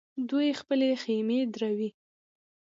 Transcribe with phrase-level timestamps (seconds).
[0.29, 1.89] دوی خپلې خېمې دروي.